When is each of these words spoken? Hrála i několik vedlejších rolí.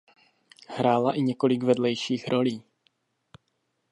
Hrála 0.67 1.13
i 1.13 1.21
několik 1.21 1.63
vedlejších 1.63 2.27
rolí. 2.27 2.63